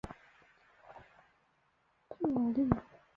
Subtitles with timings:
[2.09, 2.69] 屈佩尔利。